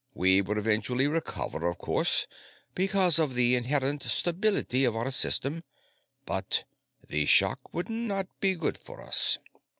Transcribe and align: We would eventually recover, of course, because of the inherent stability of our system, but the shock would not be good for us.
We 0.15 0.41
would 0.41 0.57
eventually 0.57 1.07
recover, 1.07 1.69
of 1.69 1.77
course, 1.77 2.25
because 2.73 3.19
of 3.19 3.35
the 3.35 3.53
inherent 3.55 4.01
stability 4.01 4.83
of 4.83 4.95
our 4.95 5.11
system, 5.11 5.63
but 6.25 6.63
the 7.07 7.27
shock 7.27 7.71
would 7.71 7.87
not 7.87 8.25
be 8.39 8.55
good 8.55 8.79
for 8.79 8.99
us. 9.03 9.37